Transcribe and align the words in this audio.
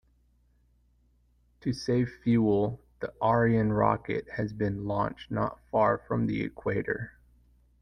To 1.59 1.73
save 1.73 2.09
fuel, 2.23 2.81
the 3.01 3.13
Ariane 3.23 3.71
rocket 3.71 4.27
has 4.35 4.51
been 4.51 4.85
launched 4.87 5.29
not 5.29 5.59
far 5.69 5.99
from 5.99 6.25
the 6.25 6.41
equator. 6.41 7.19